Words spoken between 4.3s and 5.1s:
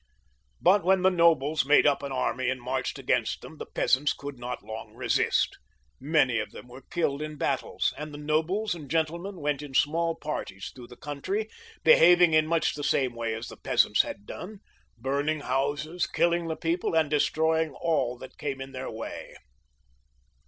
not long